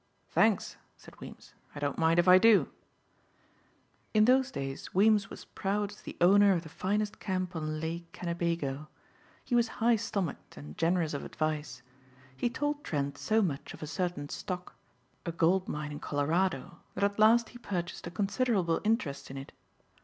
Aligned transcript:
"Thanks," 0.29 0.77
said 0.97 1.19
Weems, 1.21 1.53
"I 1.75 1.79
don't 1.79 1.99
mind 1.99 2.17
if 2.17 2.27
I 2.27 2.39
do." 2.39 2.69
In 4.15 4.25
those 4.25 4.49
days 4.49 4.95
Weems 4.95 5.29
was 5.29 5.45
proud 5.45 5.91
as 5.91 6.01
the 6.01 6.17
owner 6.19 6.53
of 6.53 6.63
the 6.63 6.69
finest 6.69 7.19
camp 7.19 7.55
on 7.55 7.79
Lake 7.79 8.11
Kennebago. 8.11 8.87
He 9.45 9.53
was 9.53 9.67
high 9.77 9.97
stomached 9.97 10.57
and 10.57 10.75
generous 10.75 11.13
of 11.13 11.23
advice. 11.23 11.83
He 12.35 12.49
told 12.49 12.83
Trent 12.83 13.15
so 13.19 13.43
much 13.43 13.75
of 13.75 13.83
a 13.83 13.85
certain 13.85 14.27
stock 14.29 14.75
a 15.23 15.31
gold 15.31 15.67
mine 15.69 15.91
in 15.91 15.99
Colorado 15.99 16.79
that 16.95 17.03
at 17.03 17.19
last 17.19 17.49
he 17.49 17.59
purchased 17.59 18.07
a 18.07 18.09
considerable 18.09 18.81
interest 18.83 19.29
in 19.29 19.37
it. 19.37 19.51